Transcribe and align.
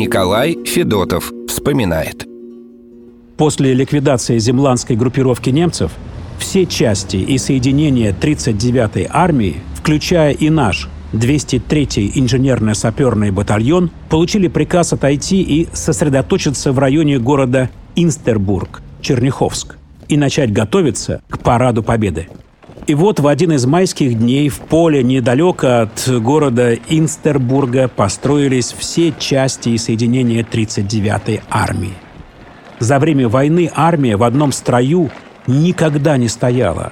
Николай 0.00 0.56
Федотов 0.64 1.30
вспоминает. 1.46 2.26
После 3.36 3.74
ликвидации 3.74 4.38
земландской 4.38 4.96
группировки 4.96 5.50
немцев 5.50 5.92
все 6.38 6.64
части 6.64 7.18
и 7.18 7.36
соединения 7.36 8.16
39-й 8.18 9.06
армии, 9.10 9.56
включая 9.74 10.32
и 10.32 10.48
наш 10.48 10.88
203-й 11.12 12.18
инженерно-саперный 12.18 13.30
батальон, 13.30 13.90
получили 14.08 14.48
приказ 14.48 14.94
отойти 14.94 15.42
и 15.42 15.68
сосредоточиться 15.74 16.72
в 16.72 16.78
районе 16.78 17.18
города 17.18 17.68
Инстербург, 17.94 18.80
Черняховск, 19.02 19.76
и 20.08 20.16
начать 20.16 20.50
готовиться 20.50 21.20
к 21.28 21.40
параду 21.40 21.82
Победы. 21.82 22.28
И 22.90 22.94
вот 22.94 23.20
в 23.20 23.28
один 23.28 23.52
из 23.52 23.66
майских 23.66 24.18
дней 24.18 24.48
в 24.48 24.58
поле 24.58 25.04
недалеко 25.04 25.82
от 25.82 26.08
города 26.08 26.74
Инстербурга 26.74 27.86
построились 27.86 28.74
все 28.76 29.14
части 29.16 29.68
и 29.68 29.78
соединения 29.78 30.42
39-й 30.42 31.40
армии. 31.48 31.92
За 32.80 32.98
время 32.98 33.28
войны 33.28 33.70
армия 33.72 34.16
в 34.16 34.24
одном 34.24 34.50
строю 34.50 35.08
никогда 35.46 36.16
не 36.16 36.26
стояла. 36.26 36.90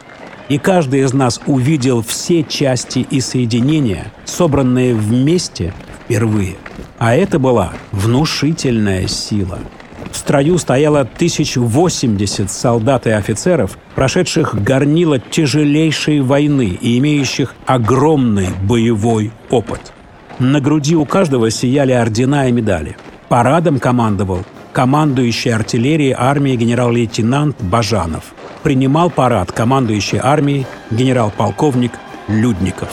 И 0.49 0.59
каждый 0.59 1.01
из 1.01 1.13
нас 1.15 1.41
увидел 1.47 2.03
все 2.03 2.45
части 2.45 3.01
и 3.01 3.21
соединения, 3.21 4.13
собранные 4.25 4.95
вместе 4.95 5.75
впервые. 6.05 6.59
А 6.99 7.17
это 7.17 7.41
была 7.41 7.73
внушительная 7.91 9.09
сила– 9.09 9.59
в 10.11 10.17
строю 10.17 10.59
стояло 10.59 11.01
1080 11.01 12.51
солдат 12.51 13.07
и 13.07 13.11
офицеров, 13.11 13.79
прошедших 13.95 14.55
горнило 14.63 15.19
тяжелейшей 15.19 16.21
войны 16.21 16.79
и 16.81 16.99
имеющих 16.99 17.55
огромный 17.67 18.49
боевой 18.63 19.33
опыт. 19.51 19.93
На 20.39 20.61
груди 20.61 20.95
у 20.97 21.05
каждого 21.05 21.51
сияли 21.51 21.93
ордена 21.93 22.49
и 22.49 22.53
медали. 22.53 22.97
Парадом 23.29 23.79
командовал 23.79 24.45
командующий 24.73 25.53
артиллерией 25.53 26.15
армии 26.17 26.55
генерал-лейтенант 26.55 27.61
Бажанов. 27.61 28.25
Принимал 28.63 29.11
парад 29.11 29.51
командующий 29.51 30.21
армией 30.23 30.67
генерал-полковник 30.91 31.93
Людников. 32.29 32.91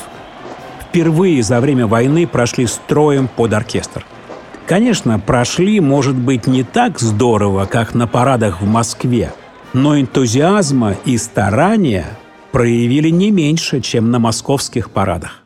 Впервые 0.81 1.43
за 1.43 1.59
время 1.59 1.85
войны 1.85 2.25
прошли 2.25 2.65
строем 2.65 3.27
под 3.27 3.53
оркестр– 3.53 4.05
Конечно, 4.67 5.19
прошли, 5.19 5.79
может 5.79 6.15
быть, 6.15 6.47
не 6.47 6.63
так 6.63 6.99
здорово, 6.99 7.65
как 7.65 7.93
на 7.93 8.07
парадах 8.07 8.61
в 8.61 8.65
Москве, 8.65 9.31
но 9.73 9.99
энтузиазма 9.99 10.95
и 11.05 11.17
старания 11.17 12.07
проявили 12.51 13.09
не 13.09 13.29
меньше, 13.29 13.79
чем 13.81 14.09
на 14.09 14.17
московских 14.17 14.89
парадах. 14.89 15.44